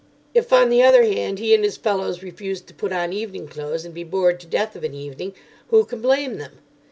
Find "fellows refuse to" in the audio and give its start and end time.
1.77-2.73